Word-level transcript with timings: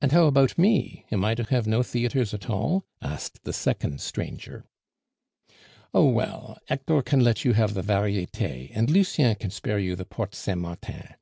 "And 0.00 0.10
how 0.10 0.24
about 0.24 0.56
me? 0.56 1.04
Am 1.12 1.22
I 1.22 1.34
to 1.34 1.42
have 1.44 1.66
no 1.66 1.82
theatres 1.82 2.32
at 2.32 2.48
all?" 2.48 2.86
asked 3.02 3.44
the 3.44 3.52
second 3.52 4.00
stranger. 4.00 4.64
"Oh 5.92 6.08
well, 6.08 6.56
Hector 6.68 7.02
can 7.02 7.20
let 7.20 7.44
you 7.44 7.52
have 7.52 7.74
the 7.74 7.82
Varietes, 7.82 8.70
and 8.72 8.88
Lucien 8.88 9.34
can 9.34 9.50
spare 9.50 9.78
you 9.78 9.96
the 9.96 10.06
Porte 10.06 10.34
Saint 10.34 10.60
Martin. 10.60 11.14